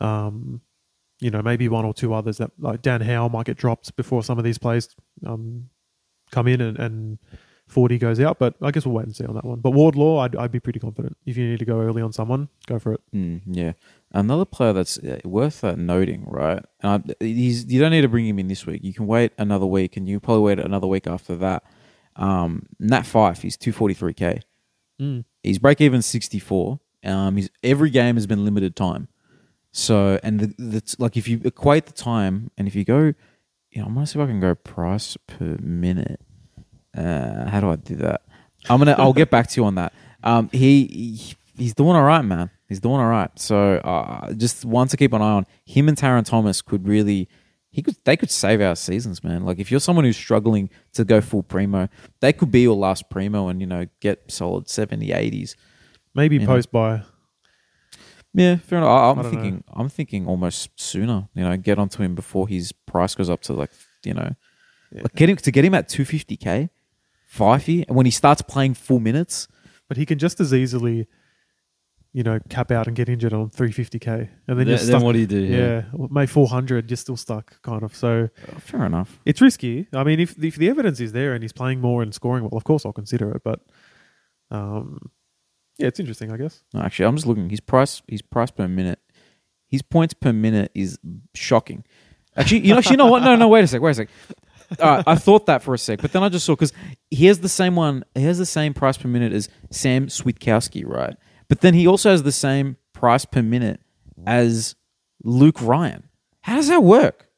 [0.00, 0.60] Um,
[1.20, 4.22] you know, maybe one or two others that like Dan Howe might get dropped before
[4.22, 4.88] some of these plays
[5.26, 5.68] um,
[6.30, 7.18] come in and, and
[7.66, 8.38] 40 goes out.
[8.38, 9.60] But I guess we'll wait and see on that one.
[9.60, 11.16] But Wardlaw, I'd, I'd be pretty confident.
[11.26, 13.00] If you need to go early on someone, go for it.
[13.14, 13.72] Mm, yeah,
[14.12, 16.64] another player that's uh, worth uh, noting, right?
[17.20, 18.84] You don't need to bring him in this week.
[18.84, 21.64] You can wait another week, and you probably wait another week after that.
[22.14, 24.40] Um, Nat Fyfe, he's two forty three k.
[25.00, 25.24] Mm.
[25.42, 26.80] He's break even sixty four.
[27.04, 29.08] Um, he's every game has been limited time.
[29.70, 33.12] So and the, that's like if you equate the time, and if you go,
[33.70, 36.20] you know, I'm gonna see if I can go price per minute.
[36.96, 38.22] Uh, how do I do that?
[38.68, 38.96] I'm gonna.
[38.98, 39.92] I'll get back to you on that.
[40.24, 42.50] Um, he, he he's doing all right, man.
[42.68, 43.30] He's doing all right.
[43.38, 45.46] So uh, just one to keep an eye on.
[45.64, 47.28] Him and Taron Thomas could really.
[47.78, 47.94] He could.
[48.02, 49.44] They could save our seasons, man.
[49.44, 51.88] Like if you're someone who's struggling to go full primo,
[52.18, 55.54] they could be your last primo and you know get solid 70, 80s.
[56.12, 57.02] Maybe You post buy.
[58.34, 58.90] Yeah, fair enough.
[58.90, 59.64] I, don't thinking.
[59.72, 61.28] I'm thinking almost sooner.
[61.36, 63.70] You know, get onto him before his price goes up to like
[64.04, 64.34] you know,
[64.90, 66.70] like get him to get him at 250k,
[67.32, 69.46] fifey, and when he starts playing full minutes.
[69.86, 71.06] But he can just as easily,
[72.12, 74.06] you know, cap out and get injured on 350k.
[74.08, 75.02] And then Then, you're then stuck.
[75.02, 75.40] what do you do?
[75.40, 77.94] yeah, well, May 400, you're still stuck, kind of.
[77.94, 79.20] So uh, Fair enough.
[79.24, 79.86] it's risky.
[79.92, 82.56] I mean, if if the evidence is there and he's playing more and scoring well,
[82.56, 83.42] of course I'll consider it.
[83.44, 83.60] But
[84.50, 85.10] um,
[85.78, 86.62] yeah, it's interesting, I guess.
[86.74, 87.50] No, actually, I'm just looking.
[87.50, 89.00] His price, his price per minute,
[89.68, 90.98] his points per minute is
[91.34, 91.84] shocking.
[92.36, 93.22] Actually, you know, actually, you know what?
[93.22, 94.08] No, no, wait a sec, wait a sec.
[94.80, 96.72] All right, I thought that for a sec, but then I just saw because
[97.10, 98.04] he has the same one.
[98.14, 101.16] He has the same price per minute as Sam Switkowski, right?
[101.48, 103.80] But then he also has the same price per minute
[104.26, 104.74] as
[105.24, 106.04] Luke Ryan.
[106.42, 107.28] How does that work?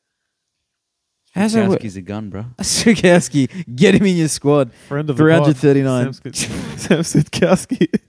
[1.32, 1.80] How does that work?
[1.80, 2.46] Kowski's a gun, bro.
[2.60, 4.72] Switkowski, get him in your squad.
[4.88, 6.12] Friend of the pod, 339.
[6.12, 6.34] Sam, Sk-
[6.78, 7.88] Sam Sitkowski.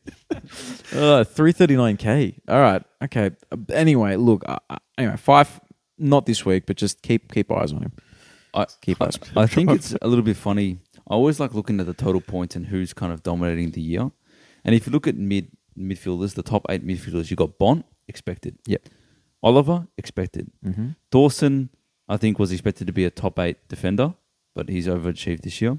[0.93, 2.39] Uh, 339k.
[2.49, 2.83] All right.
[3.01, 3.31] Okay.
[3.71, 4.43] Anyway, look.
[4.45, 4.57] Uh,
[4.97, 5.59] anyway, five.
[5.97, 7.91] Not this week, but just keep keep eyes on him.
[8.53, 10.79] I, Keep I, us- I think it's a little bit funny.
[11.09, 14.11] I always like looking at the total points and who's kind of dominating the year.
[14.65, 18.57] And if you look at mid midfielders, the top eight midfielders, you got Bont expected.
[18.67, 18.87] Yep.
[19.43, 20.51] Oliver expected.
[20.65, 20.89] Mm-hmm.
[21.09, 21.69] Dawson,
[22.07, 24.13] I think, was expected to be a top eight defender,
[24.53, 25.77] but he's overachieved this year.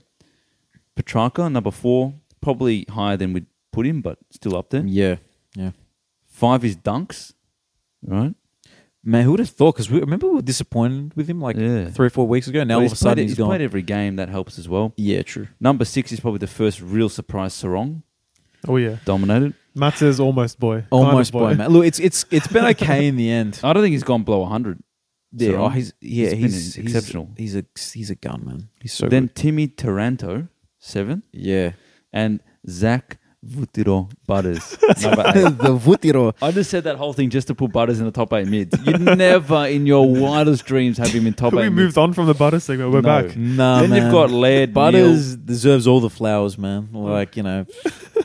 [0.96, 4.82] Petrarca, number four, probably higher than we'd put him, but still up there.
[4.84, 5.16] Yeah.
[5.54, 5.70] Yeah.
[6.26, 7.32] Five is Dunks,
[8.04, 8.34] right?
[9.04, 9.74] Man, who would have thought?
[9.74, 11.90] Because we remember we were disappointed with him like Yeah.
[11.90, 12.62] three or four weeks ago.
[12.64, 14.16] Now all of a sudden played, he's he's played every game.
[14.16, 14.92] That helps as well.
[14.96, 15.48] yeah, true.
[15.60, 17.52] Number six is probably the first real surprise.
[17.54, 18.02] Serong
[18.68, 19.54] oh yeah, dominated.
[19.74, 20.80] Matt says almost boy.
[20.80, 21.70] Kind of Almost boy, man.
[21.70, 23.58] Look, it's it's it's been okay in the end.
[23.64, 24.82] I don't think he's gone below 100.
[25.34, 25.58] Yeah, Serong.
[25.60, 27.30] oh, he's yeah, He's he's, he's exceptional.
[27.38, 28.68] He's a he's a gun, man.
[28.82, 29.34] He's so then good.
[29.36, 30.48] Timmy Taranto,
[30.78, 31.72] seven, Yeah,
[32.12, 36.34] and Zach Vutiro Butters, the Vutiro.
[36.42, 38.76] I just said that whole thing just to put Butters in the top eight mids.
[38.84, 42.26] You'd never in your wildest dreams have him in top we eight moved on from
[42.26, 42.92] the Butters segment.
[42.92, 43.22] We're No.
[43.22, 43.34] back.
[43.36, 44.02] Nah, then man.
[44.02, 44.74] you've got Laird.
[44.74, 46.90] Butters deserves all the flowers, man.
[46.92, 48.24] Like you know, Neale,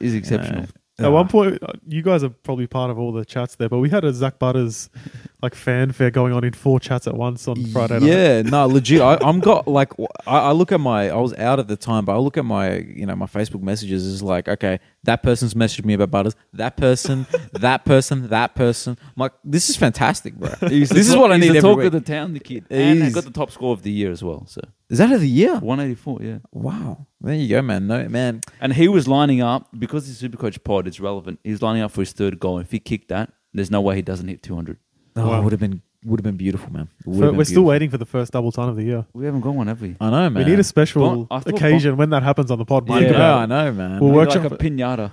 [0.00, 0.66] is exceptional.
[0.98, 3.78] At one point, uh, you guys are probably part of all the chats there, but
[3.78, 4.90] we had a Zach Butters
[5.42, 8.02] like fanfare going on in four chats at once on Friday night.
[8.02, 9.00] Yeah, no, legit.
[9.00, 9.92] I, I'm got like
[10.26, 11.08] I, I look at my.
[11.08, 13.62] I was out at the time, but I look at my you know my Facebook
[13.62, 16.36] messages is like okay, that person's messaged me about butters.
[16.52, 18.98] That person, that person, that person.
[19.02, 20.50] I'm like, this is fantastic, bro.
[20.68, 21.86] He's this is talk- what I he's need the every talk week.
[21.86, 24.10] of the town, the kid, and he He's- got the top score of the year
[24.10, 24.44] as well.
[24.46, 24.60] So
[24.90, 25.54] Is that of the year?
[25.54, 26.38] 184, yeah.
[26.52, 27.86] Wow, there you go, man.
[27.86, 28.42] No, man.
[28.60, 31.40] And he was lining up because his Supercoach pod is relevant.
[31.44, 32.58] He's lining up for his third goal.
[32.58, 34.76] If he kicked that, there's no way he doesn't hit 200.
[35.16, 35.40] Oh, Wow.
[35.40, 36.88] it would have been would have been beautiful, man.
[37.00, 37.64] It would So have we're still beautiful.
[37.64, 39.06] waiting for the first double ton of the year.
[39.12, 39.96] We haven't got one, have we?
[40.00, 40.44] I know, man.
[40.44, 42.88] We need a special Bon- I thought occasion when that happens on the pod.
[42.88, 43.10] Mike, Yeah.
[43.12, 44.00] Yeah, I know, man.
[44.00, 44.60] We'll Maybe workshop like a it.
[44.60, 45.12] pinata.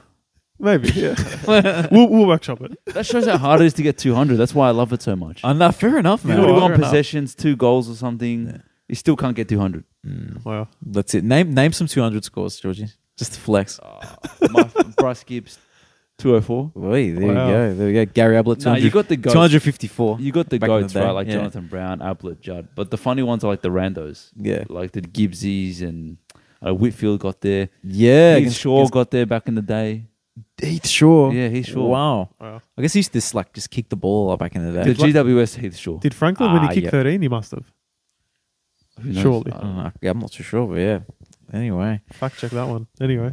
[0.59, 1.87] Maybe, yeah.
[1.91, 2.79] we'll, we'll workshop it.
[2.87, 4.37] That shows how hard it is to get 200.
[4.37, 5.41] That's why I love it so much.
[5.43, 6.37] I know, fair enough, man.
[6.37, 6.47] know what?
[6.47, 6.89] Fair 41 enough.
[6.89, 8.47] possessions, two goals or something.
[8.47, 8.57] Yeah.
[8.87, 9.83] You still can't get 200.
[10.05, 10.43] Mm.
[10.45, 10.67] Wow.
[10.81, 11.23] That's it.
[11.23, 12.87] Name name some 200 scores, Georgie.
[13.17, 13.79] Just to flex.
[14.49, 14.63] My,
[14.97, 15.59] Bryce Gibbs,
[16.17, 16.71] 204.
[16.75, 17.47] Wait, there Wow.
[17.47, 17.73] you go.
[17.75, 18.11] There you go.
[18.11, 19.33] Gary Ablett, No, 200, you got the goats.
[19.33, 20.17] 254.
[20.19, 21.11] You got the Back in the goats, day, right?
[21.11, 21.33] Like yeah.
[21.33, 22.69] Jonathan Brown, Ablett, Judd.
[22.75, 24.31] But the funny ones are like the randos.
[24.35, 24.63] Yeah.
[24.67, 26.17] Like the Gibbsies and
[26.65, 27.69] uh, Whitfield got there.
[27.83, 28.33] Yeah.
[28.35, 30.05] Heath against- Shaw got there back in the day.
[30.59, 31.29] Heath Shaw.
[31.31, 31.85] Yeah, Heath Shaw.
[31.87, 32.29] Wow.
[32.41, 32.61] Wow.
[32.77, 34.83] I guess he used to just, like just kick the ball back in the The
[34.85, 34.93] day.
[34.93, 35.99] Did- GWS Heath Shaw.
[35.99, 36.91] Did Franklin when Ah, he kicked yeah.
[36.91, 37.21] 13?
[37.21, 37.63] He must have.
[39.01, 39.21] Who knows?
[39.21, 39.51] surely.
[39.51, 39.83] I I don't don't know.
[39.83, 39.91] know.
[40.01, 40.99] Yeah, I'm not too sure, but yeah.
[41.53, 42.01] Anyway.
[42.11, 42.87] Fact check that one.
[42.99, 43.31] Anyway.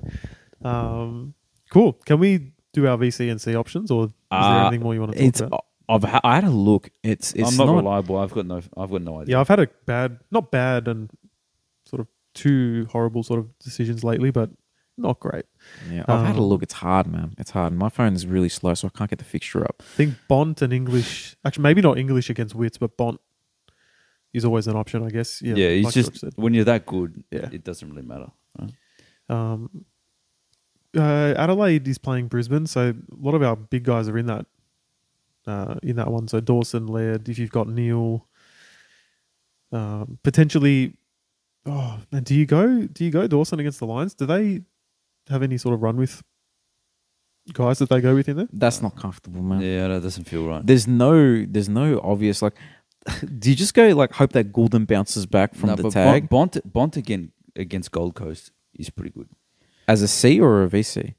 [0.63, 1.35] Um,
[1.71, 1.95] cool.
[2.05, 5.01] Can we do our VC and C options or is there Uh, anything more you
[5.01, 5.65] want to talk It's about?
[5.89, 6.91] I've ha- I had a look.
[7.03, 8.19] It's it's I'm not, not, reliable.
[8.19, 8.57] I've got no.
[8.77, 9.37] I've got no idea.
[9.37, 11.11] Yeah, I've had a bad, not bad and
[11.87, 14.51] sort of two horrible sort of decisions lately, but
[14.97, 15.45] not great.
[15.91, 16.63] Yeah, I've had a Um, look.
[16.63, 17.35] It's hard, man.
[17.37, 17.73] It's hard.
[17.75, 19.77] My phone is really slow, so I can't get the fixture up.
[19.81, 23.21] I think Bont and English, actually, maybe not English against Witts, but Bont
[24.33, 25.43] is always an option, I guess.
[25.43, 26.33] Yeah, Yeah, he's like George just said.
[26.37, 27.49] when you're that good, Yeah.
[27.53, 28.31] it doesn't really matter.
[28.59, 28.73] right?
[29.29, 29.85] Um,
[30.97, 34.47] uh, Adelaide is playing Brisbane, so a lot of our big guys are in that
[35.47, 36.29] uh, in that one.
[36.29, 38.27] So Dawson, Laird, if you've got Neale,
[39.73, 40.95] um, potentially.
[41.67, 42.83] Oh, and do you go?
[42.83, 44.15] Do you go Dawson against the Lions?
[44.15, 44.63] Do they
[45.29, 46.23] have any sort of run with
[47.53, 48.49] guys that they go with in there?
[48.53, 49.61] That's not comfortable, man.
[49.61, 50.67] Yeah, that doesn't feel right.
[50.67, 52.55] There's no, there's no obvious like.
[53.39, 56.29] Do you just go like hope that Gulden bounces back from No, the but tag
[56.31, 59.29] Bont, Bont, Bont again against Gold Coast is pretty good.
[59.87, 61.15] As a C or a VC?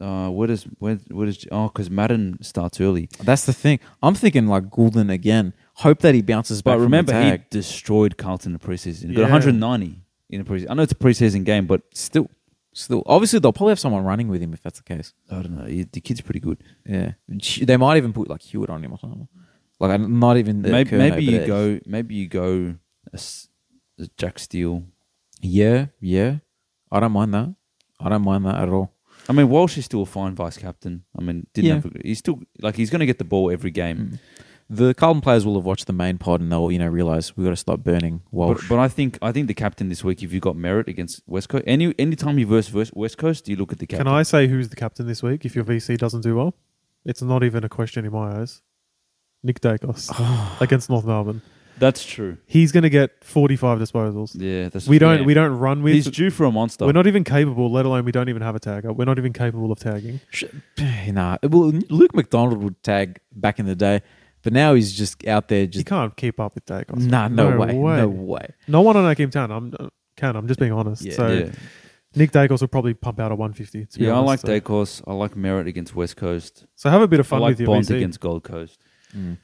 [0.00, 3.08] Uh, where does where where oh because Madden starts early.
[3.22, 3.78] That's the thing.
[4.02, 5.54] I'm thinking like Gulden again.
[5.76, 6.76] Hope that he bounces back.
[6.76, 7.50] But remember, from the he tag.
[7.50, 9.08] destroyed Carlton in the preseason.
[9.08, 9.32] He got Yeah.
[9.32, 10.66] 190 in the preseason.
[10.70, 12.28] I know it's a preseason game, but still,
[12.74, 13.02] still.
[13.06, 15.14] Obviously, they'll probably have someone running with him if that's the case.
[15.30, 15.64] I don't know.
[15.64, 16.62] He, the kid's pretty good.
[16.84, 17.12] Yeah,
[17.62, 19.28] they might even put like Hewett on him or something.
[19.80, 22.74] Like I'm not even the maybe Kerno, maybe but you go maybe you go
[23.12, 23.48] a s-
[23.98, 24.82] a Jack Steele.
[25.40, 26.36] Yeah, yeah.
[26.92, 27.54] I don't mind that.
[28.00, 28.92] I don't mind that at all.
[29.28, 31.04] I mean, Walsh is still a fine vice captain.
[31.18, 31.74] I mean, didn't Yeah.
[31.74, 33.98] have a, he's still like he's going to get the ball every game.
[33.98, 34.18] Mm.
[34.68, 37.44] The Carlton players will have watched the main pod and they'll you know realize we've
[37.44, 38.62] got to stop burning Walsh.
[38.68, 41.22] But, but I think I think the captain this week, if you got Merritt against
[41.26, 44.06] West Coast, any any time you verse verse West Coast, you look at the captain.
[44.06, 46.54] Can I say who's the captain this week if your VC doesn't do well?
[47.04, 48.62] It's not even a question in my eyes.
[49.42, 50.10] Nick Daicos
[50.60, 51.42] against North Melbourne.
[51.78, 52.38] That's true.
[52.46, 54.34] He's going to get 45 disposals.
[54.34, 55.92] Yeah, that's We don't we don't run with.
[55.94, 56.86] He's due for a monster.
[56.86, 58.94] we're not even capable, let alone we don't even have a tagger.
[58.96, 60.20] We're not even capable of tagging.
[60.30, 60.44] Sh-
[61.08, 64.02] nah, well, Luke McDonald would tag back in the day,
[64.42, 65.86] but now he's just out there You just.
[65.86, 67.00] can't keep up with Daicos.
[67.00, 68.54] Nah, no, way, no way.
[68.68, 69.50] No one on our game can.
[69.50, 70.34] I'm uh, can.
[70.36, 71.02] I'm just being honest.
[71.02, 71.14] Yeah.
[71.14, 71.50] so yeah,
[72.14, 73.84] Nick Daicos will probably pump out a 150.
[73.84, 74.14] To be yeah.
[74.16, 74.48] I like so.
[74.48, 75.02] Daicos.
[75.06, 76.64] I like Merritt against West Coast.
[76.74, 77.96] So have a bit of I fun like with your Bont VC.
[77.96, 78.82] against Gold Coast.
[79.14, 79.36] Mm.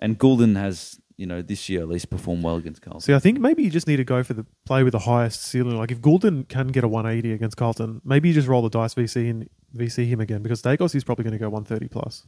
[0.00, 3.00] And Gulden has, you know, this year at least perform well against Carlton.
[3.02, 5.42] See, I think maybe you just need to go for the play with the highest
[5.42, 5.76] ceiling.
[5.76, 8.94] Like if Gulden can get a 180 against Carlton, maybe you just roll the dice
[8.94, 12.26] VC and VC him again because Daicos is probably going to go 130 plus.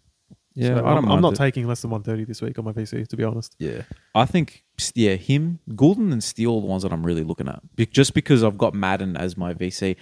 [0.55, 1.37] Yeah, So I I'm, don't I'm mind not it.
[1.37, 3.55] taking less than 130 this week on my VC to be honest.
[3.61, 3.83] Yeah,
[4.17, 4.65] I think
[4.97, 7.61] yeah, him, Gulden, and Steele are the ones that I'm really looking at.
[7.77, 9.95] Be- just because I've got Madden as my VC.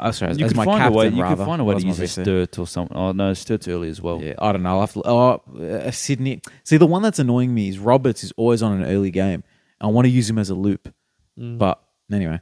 [0.00, 0.94] Uh, sorry, as, you as could my find captain.
[0.94, 1.08] a way.
[1.08, 2.22] You rather, could find a way as to my use a VC.
[2.24, 2.96] Sturt or something.
[2.96, 4.20] Oh no, Sturt's early as well.
[4.22, 4.70] Yeah, I don't know.
[4.70, 6.40] I'll have to, oh, uh, Sydney.
[6.64, 9.42] See, the one that's annoying me is Roberts is always on an early game.
[9.80, 10.92] I want to use him as a loop,
[11.38, 11.58] Mm.
[11.58, 11.82] but
[12.12, 12.40] anyway,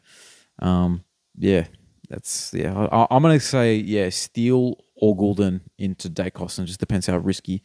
[0.61, 1.05] um,
[1.37, 1.67] yeah,
[2.09, 2.75] that's yeah.
[2.91, 7.63] I, I'm gonna say yeah, Steele or Gulden into Daicos, and just depends how risky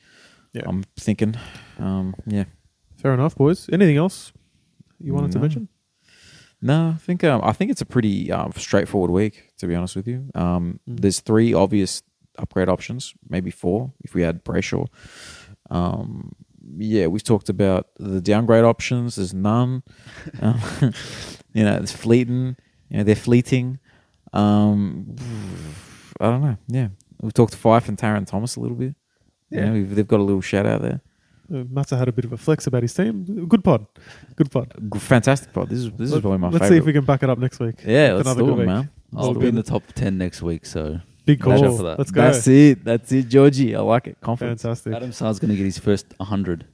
[0.53, 0.63] Yeah.
[0.65, 1.35] I'm thinking.
[1.79, 2.43] Um, yeah,
[2.97, 3.67] Fair enough, boys.
[3.73, 4.31] Anything else
[4.99, 5.41] you wanted to No.
[5.41, 5.67] mention?
[6.65, 9.51] No, I think um, I think it's a pretty um, straightforward week.
[9.57, 11.01] To be honest with you, um, Mm.
[11.01, 12.01] there's three obvious
[12.39, 14.87] upgrade options, maybe four if we add Brayshaw.
[15.69, 16.33] Um,
[16.77, 19.15] yeah, we've talked about the downgrade options.
[19.17, 19.83] There's none.
[20.41, 20.59] Um,
[21.53, 22.55] you know, it's fleeting.
[22.89, 23.79] You know, they're fleeting.
[24.31, 25.15] Um,
[26.21, 26.57] I don't know.
[26.67, 26.87] Yeah,
[27.21, 28.95] we talked to Fyfe and Taron Thomas a little bit.
[29.49, 29.65] Yeah.
[29.65, 31.01] Yeah, we've, they've got a little shout out there.
[31.51, 33.47] Matsa had a bit of a flex about his team.
[33.47, 33.85] Good pod.
[34.35, 34.73] Good pod.
[34.99, 35.69] Fantastic pod.
[35.69, 36.53] This is this is probably my favorite.
[36.53, 36.69] Let's favorite.
[36.69, 37.75] see if we can back it up next week.
[37.85, 38.89] yeah, let's another do good it, man.
[39.15, 40.65] I'll be in the top ten next week.
[40.65, 41.77] So Big call.
[41.77, 41.97] for that.
[41.97, 42.21] Let's go.
[42.21, 42.83] That's it.
[42.83, 43.75] That's it, Georgie.
[43.75, 44.17] I like it.
[44.19, 44.63] Confidence.
[44.63, 44.93] Fantastic.
[44.93, 46.65] Adam Saad's going to get his first 100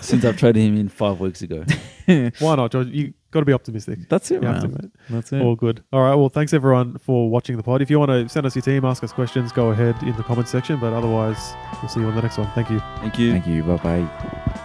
[0.00, 1.64] since I've traded him in five weeks ago.
[2.38, 2.88] Why not, George?
[2.88, 4.08] You got to be optimistic.
[4.08, 4.78] That's it, You have to, man.
[4.82, 4.90] mate.
[5.10, 5.40] That's it.
[5.42, 5.82] All good.
[5.92, 6.14] All right.
[6.14, 7.82] Well, thanks everyone for watching the pod.
[7.82, 10.22] If you want to send us your team, ask us questions, go ahead in the
[10.22, 10.78] comments section.
[10.80, 12.50] But otherwise, we'll see you on the next one.
[12.54, 12.80] Thank you.
[12.98, 13.32] Thank you.
[13.32, 13.62] Thank you.
[13.62, 14.60] Bye bye.